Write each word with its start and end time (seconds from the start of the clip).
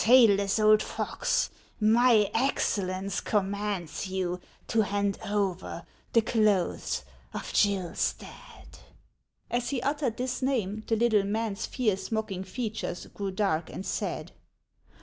"Tailless 0.01 0.57
old 0.57 0.81
fox, 0.81 1.51
my 1.79 2.31
Excellence 2.33 3.21
commands 3.21 4.07
you 4.07 4.39
to 4.69 4.81
hand 4.81 5.19
over 5.23 5.85
the 6.13 6.23
clothes 6.23 7.03
of 7.35 7.53
Gill 7.53 7.93
Stadt." 7.93 8.79
As 9.51 9.69
he 9.69 9.79
uttered 9.83 10.17
this 10.17 10.41
name, 10.41 10.83
the 10.87 10.95
little 10.95 11.23
man's 11.25 11.67
fierce, 11.67 12.11
mocking 12.11 12.43
features 12.43 13.05
grew 13.13 13.29
dark 13.29 13.69
and 13.69 13.85
sad. 13.85 14.31